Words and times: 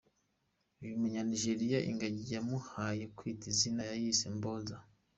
Uyu 0.81 0.93
munya-Nigeriya, 0.99 1.79
ingagi 1.89 2.23
bamuhaye 2.31 3.03
kwita 3.15 3.45
izina 3.53 3.81
yayise 3.89 4.25
“Mboza”. 4.35 4.77